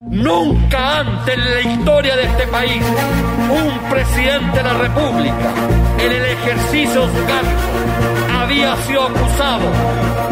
[0.00, 2.84] Nunca antes en la historia de este país
[3.50, 5.52] un presidente de la República
[5.98, 9.68] en el ejercicio de su cargo había sido acusado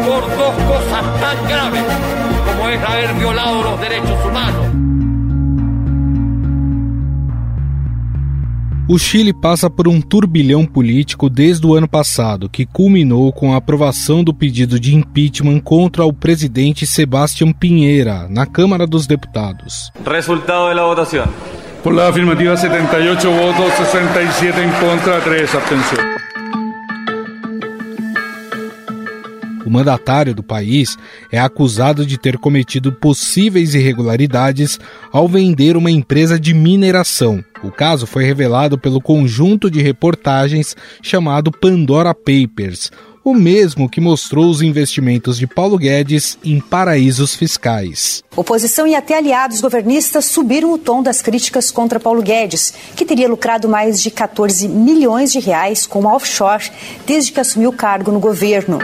[0.07, 1.83] por dos cosas tan graves
[2.45, 4.86] como es haber violado los derechos humanos
[8.89, 13.57] O Chile passa por um turbilhão político desde o ano passado, que culminou com a
[13.57, 19.91] aprovação do pedido de impeachment contra o presidente Sebastián Pinheira na Câmara dos Deputados.
[20.05, 21.27] Resultado da votação.
[21.83, 26.36] Por la afirmativa 78 votos, 67 em contra, 3 abstenções.
[29.67, 30.97] O mandatário do país
[31.29, 34.79] é acusado de ter cometido possíveis irregularidades
[35.11, 37.43] ao vender uma empresa de mineração.
[37.61, 42.93] O caso foi revelado pelo conjunto de reportagens chamado Pandora Papers,
[43.25, 48.23] o mesmo que mostrou os investimentos de Paulo Guedes em paraísos fiscais.
[48.37, 53.27] Oposição e até aliados governistas subiram o tom das críticas contra Paulo Guedes, que teria
[53.27, 56.71] lucrado mais de 14 milhões de reais com offshore
[57.05, 58.79] desde que assumiu o cargo no governo.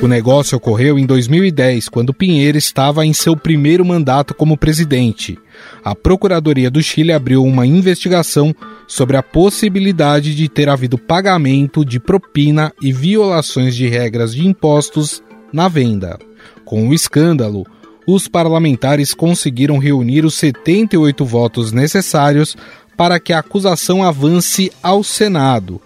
[0.00, 5.36] O negócio ocorreu em 2010, quando Pinheiro estava em seu primeiro mandato como presidente.
[5.84, 8.54] A Procuradoria do Chile abriu uma investigação
[8.86, 15.20] sobre a possibilidade de ter havido pagamento de propina e violações de regras de impostos
[15.52, 16.16] na venda.
[16.64, 17.66] Com o escândalo,
[18.06, 22.56] os parlamentares conseguiram reunir os 78 votos necessários
[22.96, 25.82] para que a acusação avance ao Senado.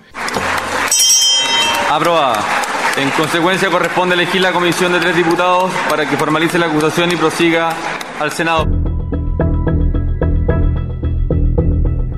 [1.88, 2.61] Aprovada.
[2.96, 7.16] En consecuencia, corresponde elegir la comisión de tres diputados para que formalice la acusación y
[7.16, 7.70] prosiga
[8.20, 8.66] al Senado.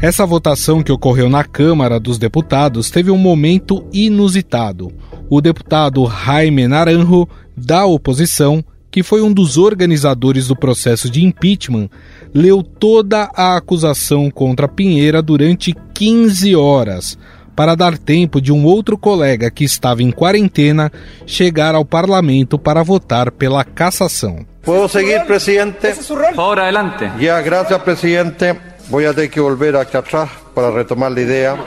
[0.02, 4.92] Essa votação que ocorreu na Câmara dos Deputados teve um momento inusitado.
[5.30, 11.88] O deputado Jaime Naranjo, da oposição, que foi um dos organizadores do processo de impeachment,
[12.34, 17.16] leu toda a acusação contra Pinheira durante 15 horas,
[17.54, 20.90] para dar tempo de um outro colega que estava em quarentena
[21.26, 24.44] chegar ao parlamento para votar pela cassação.
[24.62, 25.94] Posso seguir, presidente?
[26.34, 27.10] Por adelante.
[27.20, 28.56] Já, graças, presidente.
[28.88, 31.58] Vou ter que volver aqui atrás para retomar a ideia.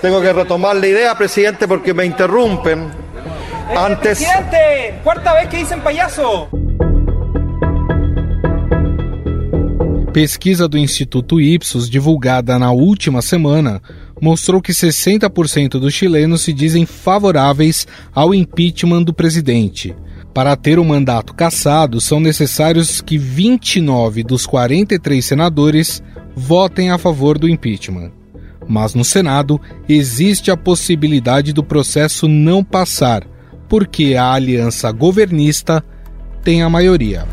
[0.00, 2.90] Tenho que retomar a ideia, presidente, porque me interrompem.
[3.76, 4.18] Antes...
[4.18, 6.48] Presidente, quarta vez que dizem payaso.
[10.12, 13.82] Pesquisa do Instituto Ipsos, divulgada na última semana,
[14.24, 19.94] mostrou que 60% dos chilenos se dizem favoráveis ao impeachment do presidente.
[20.32, 26.02] Para ter o mandato cassado, são necessários que 29 dos 43 senadores
[26.34, 28.12] votem a favor do impeachment.
[28.66, 33.24] Mas no Senado existe a possibilidade do processo não passar,
[33.68, 35.84] porque a aliança governista
[36.42, 37.26] tem a maioria.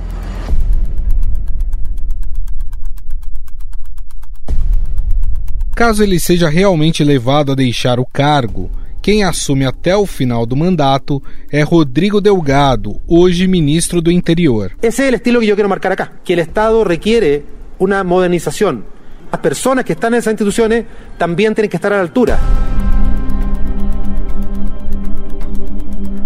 [5.82, 8.70] Caso ele seja realmente levado a deixar o cargo,
[9.02, 11.20] quem assume até o final do mandato
[11.52, 14.74] é Rodrigo Delgado, hoje ministro do Interior.
[14.80, 17.46] Esse é o estilo que eu quero marcar acá, que o Estado requiere
[17.80, 18.84] uma modernização.
[19.32, 20.86] As pessoas que estão nessas instituições
[21.18, 22.38] também têm que estar à altura.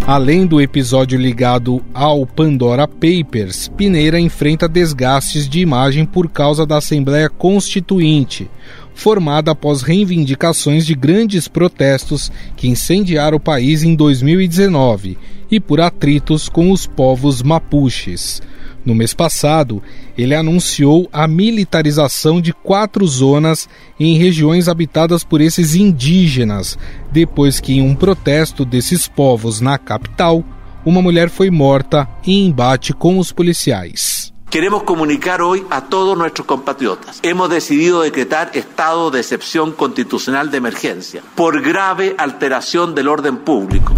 [0.05, 6.77] Além do episódio ligado ao Pandora Papers, Pineira enfrenta desgastes de imagem por causa da
[6.77, 8.47] Assembleia Constituinte,
[8.95, 15.17] formada após reivindicações de grandes protestos que incendiaram o país em 2019
[15.51, 18.41] e por atritos com os povos mapuches.
[18.85, 19.81] No mês passado,
[20.17, 23.67] ele anunciou a militarização de quatro zonas
[23.99, 26.77] em regiões habitadas por esses indígenas,
[27.11, 30.43] depois que, em um protesto desses povos na capital,
[30.85, 34.34] uma mulher foi morta em embate com os policiais.
[34.55, 37.19] Queremos comunicar hoy a todos nuestros compatriotas.
[37.21, 43.93] Hemos decidido decretar estado de excepción constitucional de emergencia por grave alteración del orden público.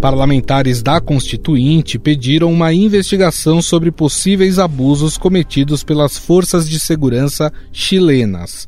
[0.00, 8.66] Parlamentares da Constituinte pediram uma investigação sobre possíveis abusos cometidos pelas forças de segurança chilenas.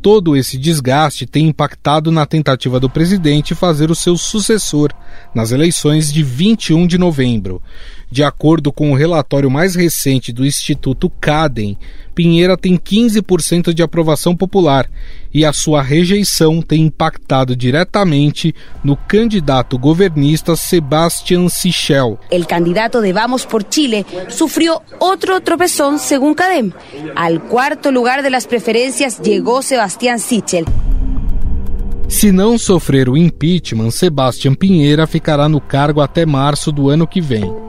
[0.00, 4.92] Todo esse desgaste tem impactado na tentativa do presidente fazer o seu sucessor
[5.34, 7.60] nas eleições de 21 de novembro.
[8.10, 11.76] De acordo com o relatório mais recente do Instituto Cadem,
[12.14, 14.88] Pinheira tem 15% de aprovação popular
[15.32, 22.18] e a sua rejeição tem impactado diretamente no candidato governista Sebastián Sichel.
[22.32, 26.72] O candidato de Vamos por Chile sofreu outro tropeção, segundo Cadem.
[27.14, 30.64] Al quarto lugar de las preferencias chegou Sebastián Sichel.
[32.08, 37.20] Se não sofrer o impeachment, Sebastião Pinheira ficará no cargo até março do ano que
[37.20, 37.67] vem.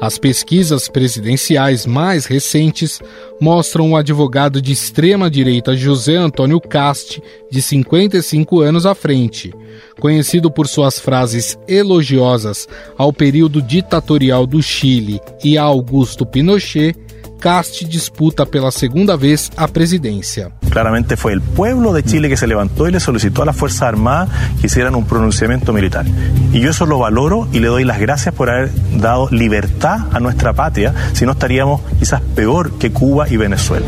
[0.00, 3.00] As pesquisas presidenciais mais recentes
[3.40, 9.52] mostram o advogado de extrema-direita José Antônio Cast, de 55 anos à frente.
[9.98, 16.94] Conhecido por suas frases elogiosas ao período ditatorial do Chile e a Augusto Pinochet,
[17.40, 20.57] Cast disputa pela segunda vez a presidencia.
[20.78, 23.82] Claramente fue el pueblo de Chile que se levantó y le solicitó a las Fuerzas
[23.82, 24.28] Armadas
[24.60, 26.06] que hicieran un pronunciamiento militar.
[26.52, 30.20] Y yo eso lo valoro y le doy las gracias por haber dado libertad a
[30.20, 33.86] nuestra patria, si no estaríamos quizás peor que Cuba y Venezuela.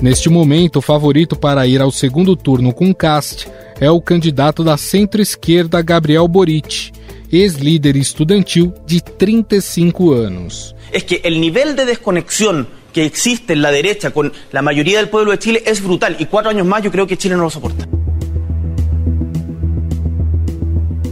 [0.00, 3.48] Neste momento, o favorito para ir ao segundo turno com Cast
[3.78, 6.90] é o candidato da centro-esquerda Gabriel Boric
[7.32, 10.76] ex-líder estudiantil de 35 años.
[10.92, 15.08] Es que el nivel de desconexión que existe en la derecha con la mayoría del
[15.08, 17.50] pueblo de Chile es brutal y cuatro años más yo creo que Chile no lo
[17.50, 17.88] soporta.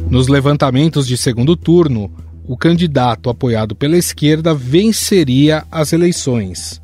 [0.08, 2.10] Nos levantamentos de segundo turno,
[2.46, 6.82] o candidato apoiado pela esquerda venceria as eleições.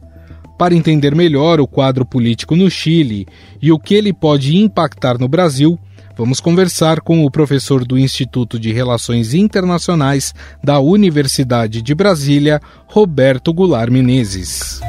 [0.56, 3.26] Para entender melhor o quadro político no Chile
[3.60, 5.76] e o que ele pode impactar no Brasil,
[6.16, 10.34] Vamos conversar com o professor do Instituto de Relações Internacionais
[10.64, 14.80] da Universidade de Brasília, Roberto Goulart Menezes.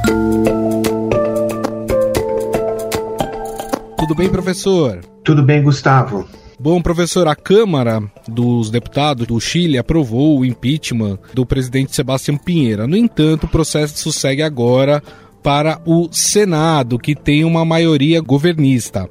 [4.00, 5.02] Tudo bem, professor?
[5.22, 6.26] Tudo bem, Gustavo.
[6.58, 12.88] Bom, professor, a Câmara dos Deputados do Chile aprovou o impeachment do presidente Sebastião Pinheira.
[12.88, 15.04] No entanto, o processo segue agora
[15.48, 19.10] para o Senado, que tem uma maioria governista.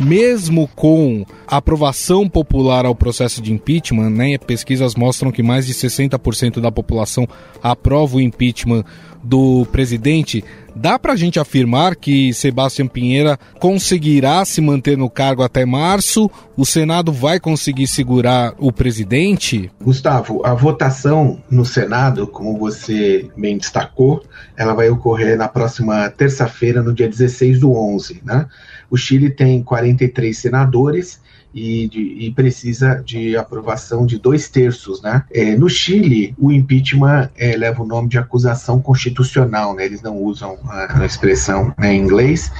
[0.00, 6.60] Mesmo com aprovação popular ao processo de impeachment, né, pesquisas mostram que mais de 60%
[6.60, 7.26] da população
[7.60, 8.84] aprova o impeachment
[9.24, 10.44] do presidente,
[10.74, 16.30] dá para a gente afirmar que Sebastião Pinheira conseguirá se manter no cargo até março?
[16.56, 19.70] O Senado vai conseguir segurar o presidente?
[19.82, 24.22] Gustavo, a votação no Senado, como você bem destacou,
[24.56, 28.46] ela vai ocorrer na próxima terça-feira, no dia 16 do 11, né?
[28.90, 31.20] O Chile tem 43 senadores
[31.54, 35.24] e, de, e, precisa de aprovação de dois terços, né?
[35.30, 39.84] É, no Chile, o impeachment é, leva o nome de acusação constitucional, né?
[39.84, 42.50] Eles não usam a, a expressão né, em inglês.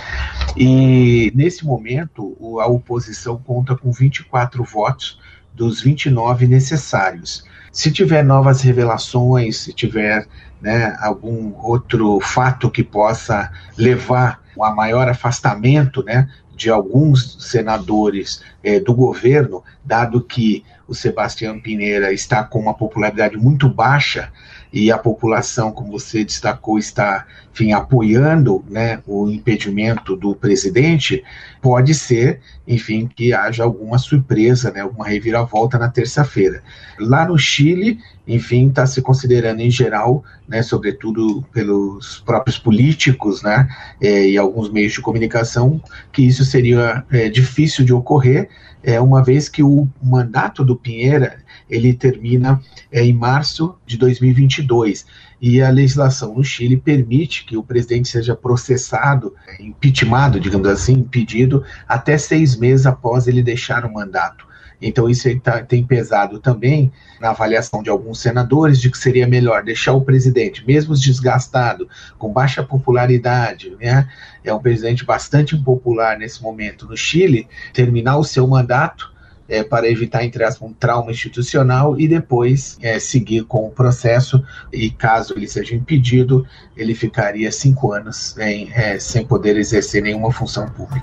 [0.56, 5.18] E nesse momento, a oposição conta com 24 votos
[5.54, 7.44] dos 29 necessários.
[7.70, 10.26] Se tiver novas revelações, se tiver
[10.60, 18.78] né, algum outro fato que possa levar a maior afastamento né, de alguns senadores é,
[18.78, 24.30] do governo, dado que o Sebastião Pineira está com uma popularidade muito baixa
[24.72, 31.22] e a população, como você destacou, está enfim, apoiando né, o impedimento do presidente,
[31.60, 36.62] pode ser, enfim, que haja alguma surpresa, né, alguma reviravolta na terça-feira.
[36.98, 43.68] Lá no Chile, enfim, está se considerando em geral, né, sobretudo pelos próprios políticos, né,
[44.00, 45.82] é, e alguns meios de comunicação,
[46.12, 48.48] que isso seria é, difícil de ocorrer,
[48.82, 51.36] é, uma vez que o mandato do Pinheira
[51.70, 52.60] ele termina
[52.90, 55.06] é, em março de 2022
[55.40, 61.64] e a legislação no Chile permite que o presidente seja processado, impeachmentado, digamos assim, impedido
[61.88, 64.46] até seis meses após ele deixar o mandato.
[64.82, 69.62] Então, isso tá, tem pesado também na avaliação de alguns senadores de que seria melhor
[69.62, 74.08] deixar o presidente, mesmo desgastado, com baixa popularidade, né?
[74.42, 79.12] É um presidente bastante impopular nesse momento no Chile, terminar o seu mandato
[79.48, 84.42] é, para evitar, entre aspas, um trauma institucional e depois é, seguir com o processo.
[84.72, 86.46] E caso ele seja impedido,
[86.76, 91.02] ele ficaria cinco anos em, é, sem poder exercer nenhuma função pública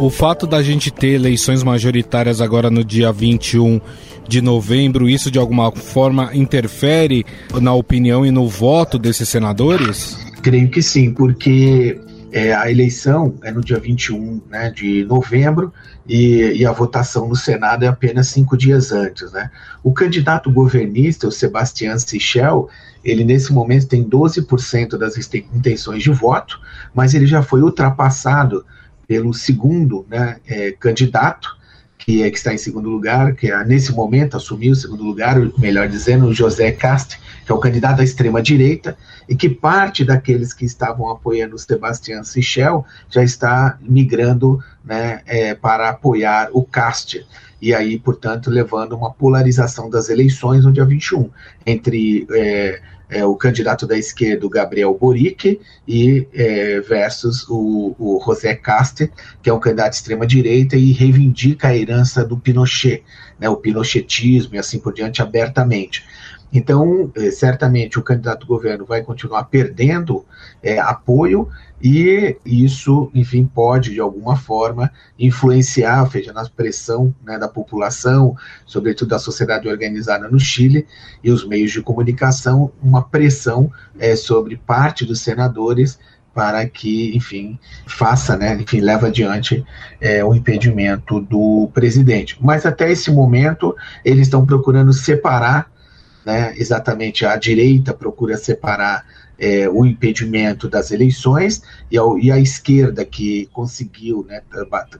[0.00, 3.80] o fato da gente ter eleições majoritárias agora no dia 21
[4.26, 7.24] de novembro, isso de alguma forma interfere
[7.60, 10.16] na opinião e no voto desses senadores?
[10.40, 12.00] Creio que sim, porque
[12.32, 15.70] é, a eleição é no dia 21 né, de novembro
[16.08, 19.30] e, e, a votação no Senado é apenas cinco dias antes.
[19.32, 19.50] Né?
[19.82, 22.70] O candidato governista, o Sebastião Sichel,
[23.04, 25.16] ele nesse momento tem 12% das
[25.54, 26.58] intenções de voto,
[26.94, 28.64] mas ele já foi ultrapassado
[29.10, 31.58] pelo segundo né, é, candidato,
[31.98, 35.36] que, é, que está em segundo lugar, que é, nesse momento assumiu o segundo lugar,
[35.58, 38.96] melhor dizendo, José Cast, que é o candidato à extrema-direita,
[39.28, 45.56] e que parte daqueles que estavam apoiando o Sebastião Sichel já está migrando né, é,
[45.56, 47.26] para apoiar o Cast
[47.60, 51.28] e aí, portanto, levando uma polarização das eleições no dia 21,
[51.66, 58.22] entre é, é, o candidato da esquerda, o Gabriel Boric, e é, versus o, o
[58.24, 59.10] José Caste,
[59.42, 63.02] que é um candidato de extrema-direita e reivindica a herança do Pinochet,
[63.38, 66.04] né, o pinochetismo e assim por diante, abertamente.
[66.52, 70.24] Então, é, certamente o candidato do governo vai continuar perdendo
[70.62, 71.48] é, apoio
[71.82, 78.36] e isso, enfim, pode de alguma forma influenciar, ou seja, na pressão né, da população,
[78.66, 80.86] sobretudo da sociedade organizada no Chile
[81.24, 85.98] e os meios de comunicação, uma pressão é, sobre parte dos senadores
[86.34, 89.64] para que, enfim, faça, né, enfim, leve adiante
[90.00, 92.36] é, o impedimento do presidente.
[92.40, 95.70] Mas até esse momento eles estão procurando separar,
[96.24, 99.04] né, exatamente a direita procura separar
[99.38, 104.42] é, o impedimento das eleições e a, e a esquerda que conseguiu, né,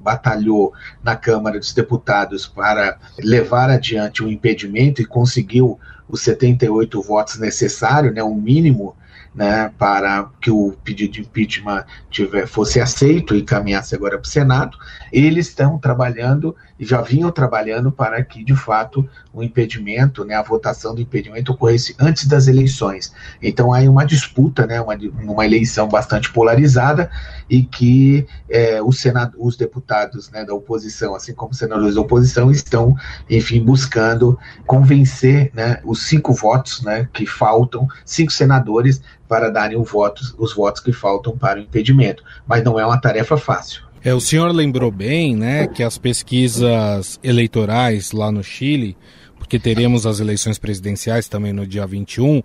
[0.00, 0.72] batalhou
[1.04, 8.14] na Câmara dos Deputados para levar adiante o impedimento e conseguiu os 78 votos necessários,
[8.14, 8.96] né, o mínimo
[9.34, 14.30] né, para que o pedido de impeachment tiver, fosse aceito e caminhasse agora para o
[14.30, 14.76] Senado,
[15.12, 20.42] eles estão trabalhando e já vinham trabalhando para que, de fato, o impedimento, né, a
[20.42, 23.12] votação do impedimento ocorresse antes das eleições.
[23.42, 27.10] Então, há uma disputa, né, uma, uma eleição bastante polarizada
[27.48, 32.00] e que é, os, senado, os deputados né, da oposição, assim como os senadores da
[32.00, 32.96] oposição, estão,
[33.28, 39.84] enfim, buscando convencer né, os cinco votos né, que faltam, cinco senadores, para darem o
[39.84, 42.24] votos, os votos que faltam para o impedimento.
[42.46, 43.89] Mas não é uma tarefa fácil.
[44.02, 48.96] É, o senhor lembrou bem, né, que as pesquisas eleitorais lá no Chile,
[49.38, 52.42] porque teremos as eleições presidenciais também no dia 21,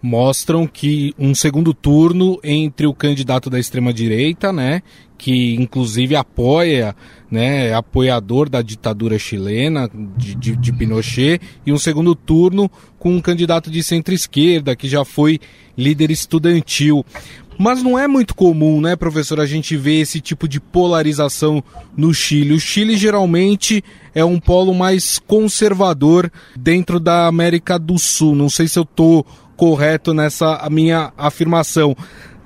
[0.00, 4.82] mostram que um segundo turno entre o candidato da extrema direita, né,
[5.18, 6.96] que inclusive apoia,
[7.30, 13.14] né, é apoiador da ditadura chilena de, de, de Pinochet, e um segundo turno com
[13.14, 15.38] um candidato de centro-esquerda que já foi
[15.76, 17.04] líder estudantil.
[17.58, 21.62] Mas não é muito comum, né, professor, a gente ver esse tipo de polarização
[21.96, 22.54] no Chile.
[22.54, 23.82] O Chile geralmente
[24.14, 28.34] é um polo mais conservador dentro da América do Sul.
[28.34, 29.24] Não sei se eu estou
[29.56, 31.96] correto nessa minha afirmação.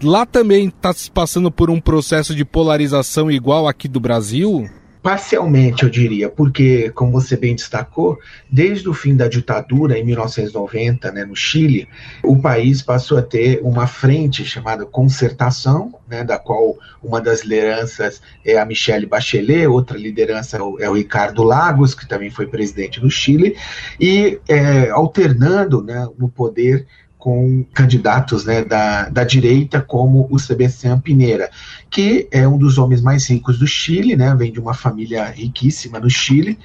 [0.03, 4.69] Lá também está se passando por um processo de polarização igual aqui do Brasil?
[5.03, 8.19] Parcialmente, eu diria, porque, como você bem destacou,
[8.51, 11.89] desde o fim da ditadura, em 1990, né, no Chile,
[12.23, 18.21] o país passou a ter uma frente chamada Concertação, né, da qual uma das lideranças
[18.45, 23.11] é a Michelle Bachelet, outra liderança é o Ricardo Lagos, que também foi presidente do
[23.11, 23.57] Chile,
[24.01, 26.87] e é, alternando né, no poder
[27.19, 31.51] com candidatos né, da, da direita, como o Sebastián Pineira,
[31.91, 35.99] que é um dos homens mais ricos do Chile, né, vem de uma família riquíssima
[35.99, 36.59] no Chile,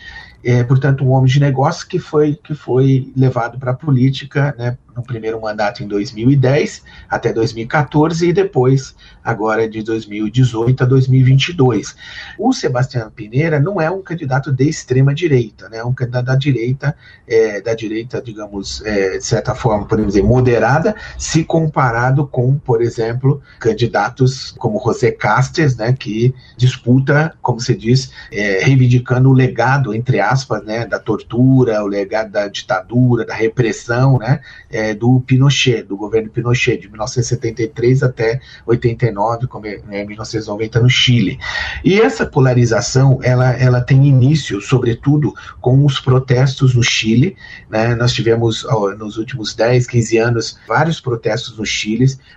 [0.43, 4.77] é, portanto, um homem de negócio que foi, que foi levado para a política né,
[4.95, 11.95] no primeiro mandato em 2010 até 2014 e depois agora de 2018 a 2022.
[12.37, 15.77] O Sebastião Pineira não é um candidato de extrema direita, né?
[15.77, 16.95] É um candidato da direita,
[17.27, 22.81] é, da direita, digamos, é, de certa forma, podemos dizer, moderada, se comparado com, por
[22.81, 29.93] exemplo, candidatos como José Castes, né, que disputa, como se diz, é, reivindicando o legado,
[29.93, 35.21] entre aspas, né, da tortura, o legado da ditadura, da repressão, né, é, é, do
[35.21, 41.39] Pinochet, do governo Pinochet, de 1973 até 89, como é, né, 1990 no Chile.
[41.83, 47.37] E essa polarização, ela, ela tem início, sobretudo, com os protestos no Chile.
[47.69, 47.95] Né?
[47.95, 51.93] Nós tivemos, ó, nos últimos 10, 15 anos, vários protestos no Chile.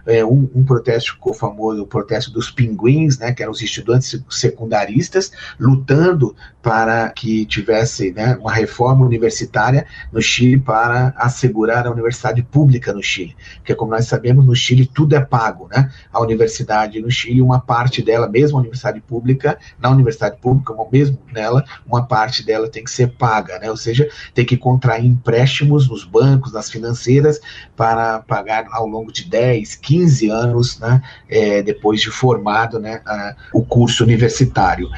[0.06, 4.22] É, um, um protesto ficou famoso, o protesto dos pinguins, né, que eram os estudantes
[4.30, 12.35] secundaristas, lutando para que tivesse né, uma reforma universitária no Chile para assegurar a universidade
[12.36, 15.90] universidade pública no Chile, porque como nós sabemos, no Chile tudo é pago, né?
[16.12, 21.18] A universidade no Chile, uma parte dela, mesmo a universidade pública, na universidade pública, mesmo
[21.32, 23.70] nela, uma parte dela tem que ser paga, né?
[23.70, 27.40] Ou seja, tem que contrair empréstimos nos bancos, nas financeiras,
[27.76, 31.02] para pagar ao longo de 10, 15 anos, né?
[31.28, 33.00] É, depois de formado, né?
[33.06, 34.88] A, o curso universitário.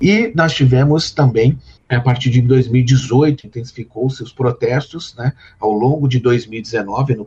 [0.00, 1.56] E nós tivemos também
[1.96, 7.24] a partir de 2018 intensificou seus protestos, né, ao longo de 2019, no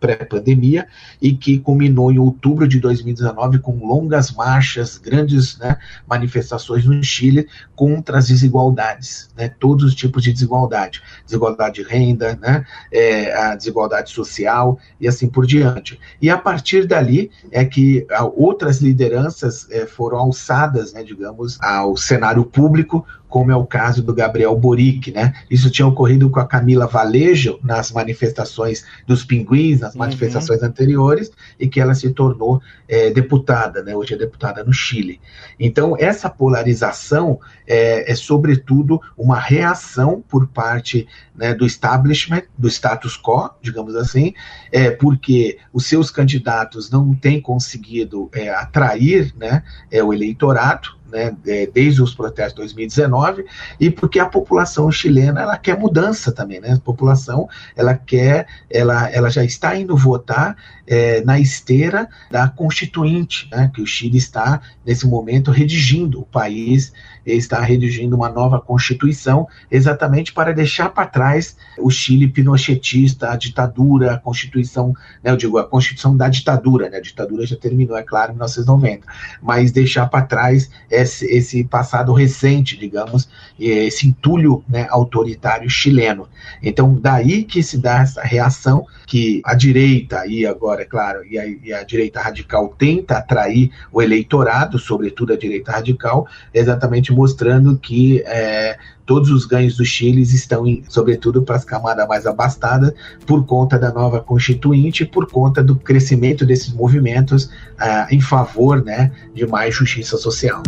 [0.00, 0.86] pré-pandemia,
[1.20, 7.46] e que culminou em outubro de 2019 com longas marchas, grandes né, manifestações no Chile
[7.76, 13.54] contra as desigualdades, né, todos os tipos de desigualdade, desigualdade de renda, né, é, a
[13.54, 15.98] desigualdade social e assim por diante.
[16.20, 22.44] E a partir dali é que outras lideranças é, foram alçadas, né, digamos, ao cenário
[22.44, 25.34] público como é o caso do Gabriel Boric, né?
[25.50, 30.00] Isso tinha ocorrido com a Camila Valejo nas manifestações dos pinguins, nas uhum.
[30.00, 33.94] manifestações anteriores, e que ela se tornou é, deputada, né?
[33.94, 35.20] Hoje é deputada no Chile.
[35.58, 43.16] Então, essa polarização é, é sobretudo, uma reação por parte né, do establishment, do status
[43.16, 44.32] quo, digamos assim,
[44.72, 51.34] é, porque os seus candidatos não têm conseguido é, atrair né, é, o eleitorado, né,
[51.46, 53.44] é, desde os protestos de 2019,
[53.80, 56.72] e porque a população chilena ela quer mudança também, né?
[56.72, 63.48] A população ela quer, ela, ela já está indo votar é, na esteira da Constituinte,
[63.50, 66.20] né, que o Chile está, nesse momento, redigindo.
[66.20, 66.92] O país
[67.36, 74.14] está redigindo uma nova Constituição, exatamente para deixar para trás o Chile pinochetista, a ditadura,
[74.14, 78.02] a Constituição, né, eu digo, a Constituição da ditadura, né, a ditadura já terminou, é
[78.02, 79.06] claro, em 1990,
[79.42, 86.28] mas deixar para trás esse, esse passado recente, digamos, esse entulho né, autoritário chileno.
[86.62, 91.38] Então, daí que se dá essa reação que a direita, e agora, é claro, e
[91.38, 97.76] a, e a direita radical tenta atrair o eleitorado, sobretudo a direita radical, exatamente mostrando
[97.76, 102.92] que é, todos os ganhos do Chile estão, em, sobretudo, para as camadas mais abastadas,
[103.26, 109.10] por conta da nova Constituinte, por conta do crescimento desses movimentos uh, em favor né,
[109.34, 110.62] de mais justiça social.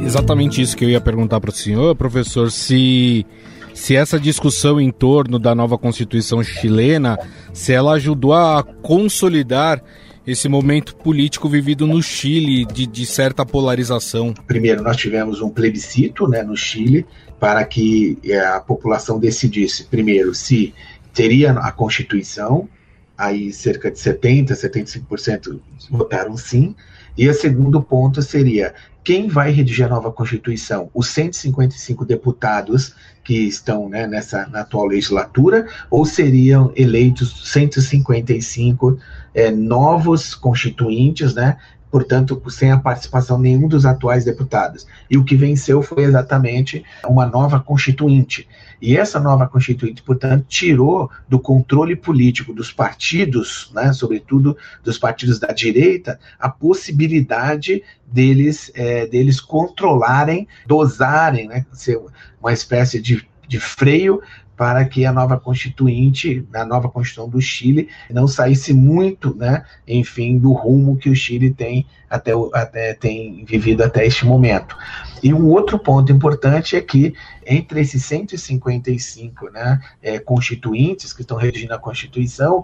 [0.00, 3.26] Exatamente isso que eu ia perguntar para o senhor, professor, se
[3.74, 7.18] se essa discussão em torno da nova Constituição chilena,
[7.52, 9.82] se ela ajudou a consolidar
[10.30, 14.32] esse momento político vivido no Chile de, de, certa polarização?
[14.46, 17.06] Primeiro, nós tivemos um plebiscito né, no Chile
[17.38, 20.74] para que é, a população decidisse, primeiro, se
[21.12, 22.68] teria a Constituição,
[23.16, 25.60] aí cerca de 70%, 75%
[25.90, 26.74] votaram sim,
[27.16, 30.90] e o segundo ponto seria quem vai redigir a nova Constituição?
[30.92, 38.98] Os 155 deputados que estão né, nessa na atual legislatura, ou seriam eleitos 155
[39.34, 41.56] é, novos constituintes, né,
[41.90, 44.86] portanto, sem a participação nenhum dos atuais deputados.
[45.10, 48.46] E o que venceu foi exatamente uma nova constituinte.
[48.80, 55.38] E essa nova constituinte, portanto, tirou do controle político dos partidos, né, sobretudo dos partidos
[55.38, 62.00] da direita, a possibilidade deles, é, deles controlarem, dosarem, né, ser
[62.40, 64.22] uma espécie de, de freio
[64.60, 70.36] para que a nova constituinte, a nova constituição do Chile, não saísse muito, né, enfim,
[70.36, 74.76] do rumo que o Chile tem até, até tem vivido até este momento.
[75.22, 77.14] E um outro ponto importante é que
[77.46, 82.62] entre esses 155 né, é, constituintes que estão redigindo a Constituição,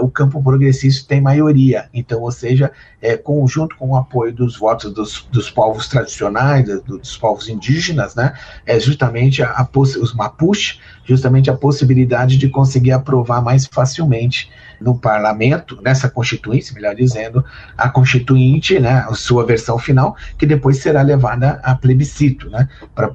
[0.00, 1.88] o campo progressista tem maioria.
[1.92, 6.82] Então, ou seja, é, conjunto com o apoio dos votos dos, dos povos tradicionais, dos,
[6.82, 8.34] dos povos indígenas, né,
[8.66, 14.98] é justamente a, a os Mapuche, justamente a possibilidade de conseguir aprovar mais facilmente no
[14.98, 17.44] parlamento, nessa constituinte, melhor dizendo,
[17.76, 23.08] a constituinte, né, a sua versão final, que depois será levada a plebiscito, né, para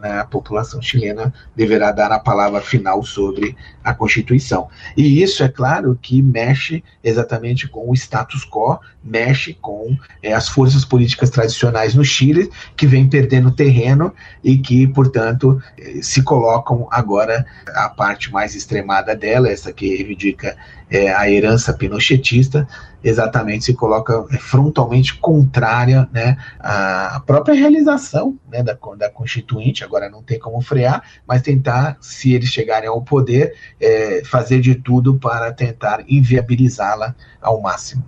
[0.00, 4.68] né, a população chilena deverá dar a palavra final sobre a Constituição.
[4.96, 10.48] E isso, é claro, que mexe exatamente com o status quo, mexe com é, as
[10.48, 14.12] forças políticas tradicionais no Chile, que vem perdendo terreno
[14.44, 20.56] e que, portanto, eh, se colocam agora a parte mais extremada dela, essa que reivindica
[20.90, 22.66] é, a herança pinochetista,
[23.02, 30.08] exatamente se coloca é, frontalmente contrária né, à própria realização né, da, da Constituinte, agora
[30.08, 35.14] não tem como frear, mas tentar, se eles chegarem ao poder, é, fazer de tudo
[35.18, 38.04] para tentar inviabilizá-la ao máximo.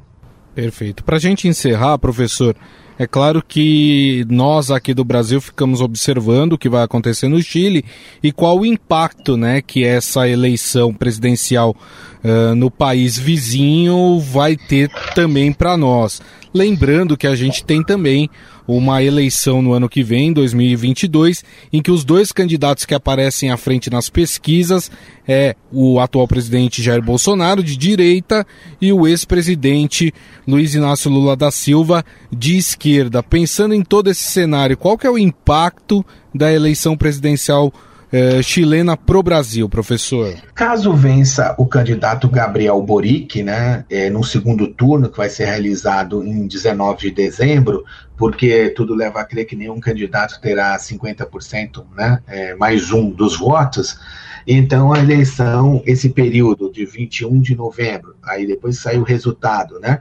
[0.55, 1.05] Perfeito.
[1.05, 2.57] Para a gente encerrar, professor,
[3.01, 7.83] é claro que nós aqui do Brasil ficamos observando o que vai acontecer no Chile
[8.23, 11.75] e qual o impacto né, que essa eleição presidencial
[12.23, 16.21] uh, no país vizinho vai ter também para nós.
[16.53, 18.29] Lembrando que a gente tem também
[18.67, 23.57] uma eleição no ano que vem, 2022, em que os dois candidatos que aparecem à
[23.57, 24.91] frente nas pesquisas
[25.27, 28.45] é o atual presidente Jair Bolsonaro, de direita,
[28.81, 30.13] e o ex-presidente
[30.47, 33.23] Luiz Inácio Lula da Silva, de esquerda.
[33.23, 37.73] Pensando em todo esse cenário, qual que é o impacto da eleição presidencial
[38.13, 40.35] eh, chilena pro Brasil, professor?
[40.55, 46.25] Caso vença o candidato Gabriel Boric, né, é, no segundo turno, que vai ser realizado
[46.25, 47.85] em 19 de dezembro,
[48.17, 53.39] porque tudo leva a crer que nenhum candidato terá 50%, né, é, mais um dos
[53.39, 53.99] votos,
[54.47, 60.01] então, a eleição, esse período de 21 de novembro, aí depois sai o resultado, né?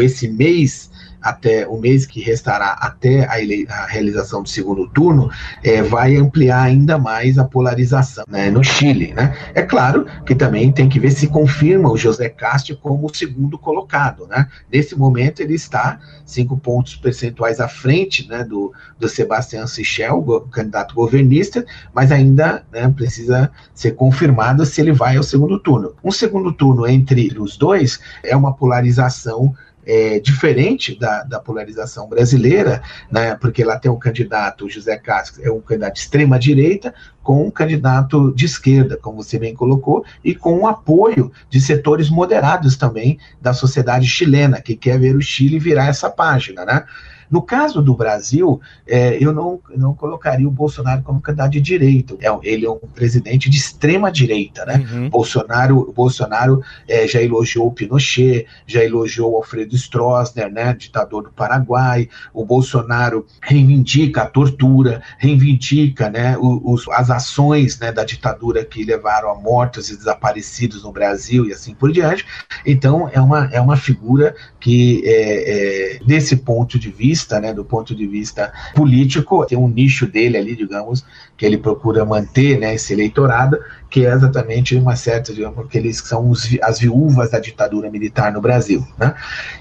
[0.00, 0.90] Esse mês
[1.26, 3.34] até o mês que restará até a,
[3.74, 5.28] a realização do segundo turno,
[5.62, 9.12] é, vai ampliar ainda mais a polarização né, no Chile.
[9.12, 9.36] Né?
[9.52, 13.58] É claro que também tem que ver se confirma o José Castro como o segundo
[13.58, 14.26] colocado.
[14.28, 14.46] Né?
[14.72, 20.40] Nesse momento, ele está cinco pontos percentuais à frente né, do, do Sebastião Sichel, o
[20.42, 25.92] candidato governista, mas ainda né, precisa ser confirmado se ele vai ao segundo turno.
[26.04, 29.54] Um segundo turno entre os dois é uma polarização
[29.86, 35.50] é, diferente da, da, polarização brasileira, né, porque lá tem um candidato, José Castro, é
[35.50, 40.60] um candidato de extrema-direita, com um candidato de esquerda, como você bem colocou, e com
[40.60, 45.86] o apoio de setores moderados também da sociedade chilena, que quer ver o Chile virar
[45.86, 46.64] essa página.
[46.64, 46.84] Né?
[47.30, 52.16] No caso do Brasil, é, eu não, não colocaria o Bolsonaro como candidato de direita.
[52.20, 54.86] É, ele é um presidente de extrema direita, né?
[54.92, 55.10] Uhum.
[55.10, 60.74] Bolsonaro, Bolsonaro é, já elogiou o Pinochet, já elogiou o Alfredo Stroessner, né?
[60.74, 62.08] Ditador do Paraguai.
[62.32, 66.36] O Bolsonaro reivindica a tortura, reivindica, né?
[66.38, 67.92] Os, as ações, né?
[67.92, 72.24] Da ditadura que levaram a mortos e desaparecidos no Brasil e assim por diante.
[72.64, 77.64] Então é uma é uma figura que é, é, desse ponto de vista né, do
[77.64, 81.04] ponto de vista político, tem um nicho dele ali, digamos,
[81.36, 85.98] que ele procura manter, né, esse eleitorado, que é exatamente uma certa, digamos, que eles
[85.98, 89.14] são os, as viúvas da ditadura militar no Brasil, né?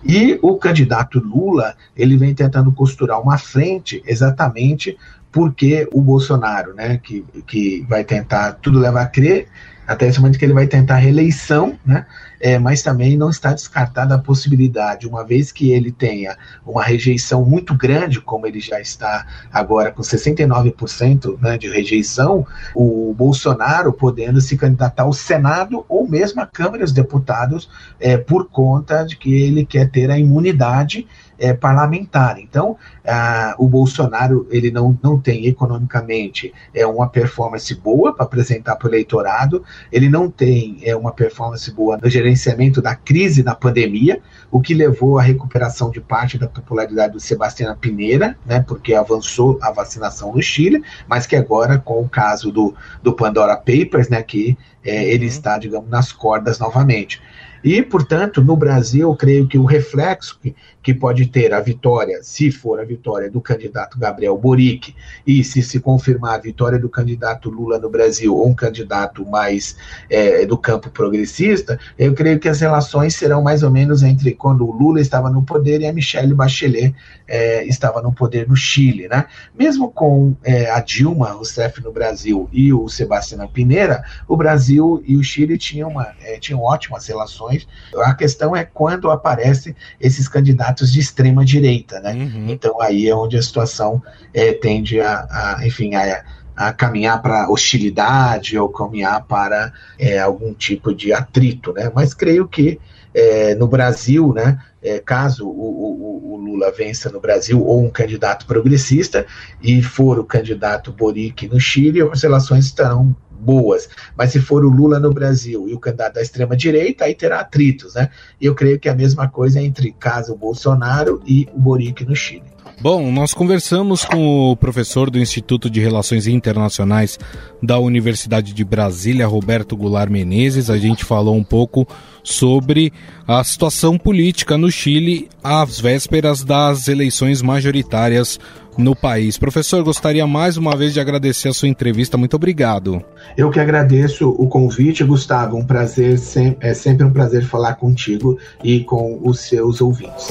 [0.04, 4.98] E o candidato Lula, ele vem tentando costurar uma frente exatamente
[5.32, 9.50] porque o Bolsonaro, né, que, que vai tentar, tudo leva a crer,
[9.88, 12.06] até esse momento que ele vai tentar reeleição, né?
[12.40, 17.44] É, mas também não está descartada a possibilidade, uma vez que ele tenha uma rejeição
[17.46, 22.46] muito grande, como ele já está agora com 69% né, de rejeição,
[22.76, 27.70] o Bolsonaro podendo se candidatar ao Senado ou mesmo à Câmara dos Deputados
[28.00, 32.40] é, por conta de que ele quer ter a imunidade é, parlamentar.
[32.40, 38.76] Então, ah, o Bolsonaro ele não, não tem economicamente é uma performance boa para apresentar
[38.76, 43.56] para o eleitorado, ele não tem é, uma performance boa no gerenciamento da crise da
[43.56, 44.22] pandemia,
[44.52, 49.60] o que levou à recuperação de parte da popularidade do Sebastião Pineira, né, porque avançou
[49.62, 54.22] a vacinação no Chile, mas que agora, com o caso do, do Pandora Papers, né,
[54.24, 57.22] que é, ele está, digamos, nas cordas novamente.
[57.64, 60.40] E, portanto, no Brasil, eu creio que o reflexo
[60.86, 64.96] que, pode ter a vitória, se for a vitória do candidato Gabriel Boric,
[65.26, 69.76] e se se confirmar a vitória do candidato Lula no Brasil, ou um candidato mais
[70.10, 74.64] é, do campo progressista, eu creio que as relações serão mais ou menos entre quando
[74.64, 76.94] o Lula estava no poder e a Michelle Bachelet
[77.28, 79.08] é, estava no poder no Chile.
[79.08, 79.26] Né?
[79.58, 85.18] Mesmo com é, a Dilma Rousseff no Brasil e o Sebastião Pineira, o Brasil e
[85.18, 87.68] o Chile tinham, uma, é, tinham ótimas relações.
[88.04, 92.00] A questão é quando aparecem esses candidatos de extrema direita.
[92.00, 92.14] Né?
[92.14, 92.50] Uhum.
[92.50, 94.02] Então aí é onde a situação
[94.34, 96.24] é, tende a, a enfim, a,
[96.56, 101.92] a caminhar para hostilidade ou caminhar para é, algum tipo de atrito, né?
[101.94, 102.80] Mas creio que
[103.14, 107.90] é, no Brasil, né, é, caso o, o, o, Lula vença no Brasil ou um
[107.90, 109.26] candidato progressista
[109.64, 113.90] e for o candidato Boric no Chile, as relações estarão boas.
[114.16, 117.40] Mas se for o Lula no Brasil e o candidato da extrema direita, aí terá
[117.40, 118.10] atritos, né?
[118.40, 122.55] E eu creio que a mesma coisa entre caso Bolsonaro e o Boric no Chile.
[122.82, 127.18] Bom, nós conversamos com o professor do Instituto de Relações Internacionais
[127.64, 130.70] da Universidade de Brasília, Roberto Goulart Menezes.
[130.70, 131.88] A gente falou um pouco
[132.24, 132.92] sobre
[133.28, 138.40] a situação política no Chile às vésperas das eleições majoritárias
[138.78, 139.38] no país.
[139.38, 142.18] Professor, gostaria mais uma vez de agradecer a sua entrevista.
[142.18, 143.02] Muito obrigado.
[143.38, 145.58] Eu que agradeço o convite, Gustavo.
[145.58, 146.20] Um prazer,
[146.60, 150.28] é sempre um prazer falar contigo e com os seus ouvintes.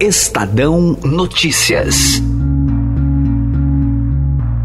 [0.00, 2.22] Estadão Notícias.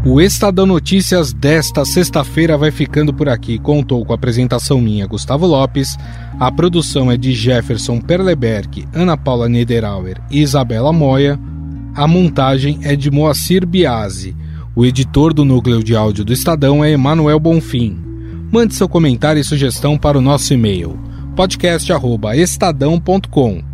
[0.06, 3.58] O Estadão Notícias desta sexta-feira vai ficando por aqui.
[3.58, 5.96] Contou com a apresentação minha, Gustavo Lopes.
[6.38, 11.36] A produção é de Jefferson Perleberg, Ana Paula Niederauer e Isabela Moia.
[11.96, 14.36] A montagem é de Moacir Biasi.
[14.76, 17.98] O editor do núcleo de áudio do Estadão é Emanuel Bonfim.
[18.52, 20.96] Mande seu comentário e sugestão para o nosso e-mail
[21.34, 23.73] podcast@estadão.com.